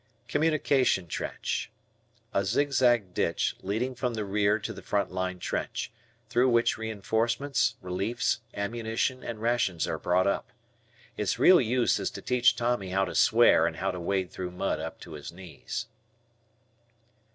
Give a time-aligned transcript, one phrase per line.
[0.27, 1.69] Communication Trench.
[2.33, 5.91] A zigzag ditch leading from the rear to the front line trench,
[6.27, 10.51] through which reinforcements, reliefs, ammunition, and rations are brought up.
[11.17, 14.49] Its real use is to teach Tommy how to swear and how to wade through
[14.49, 15.85] mud up to his knees.